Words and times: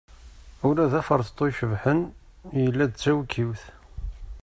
Ula 0.67 0.85
d 0.91 0.93
aferṭeṭṭu 0.99 1.43
icebḥen, 1.49 1.99
yella 2.61 2.85
d 2.85 2.93
tawekkiwt. 2.93 3.63